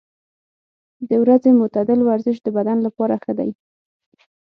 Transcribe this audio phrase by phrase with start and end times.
[1.09, 3.49] د ورځې معتدل ورزش د بدن لپاره ښه دی.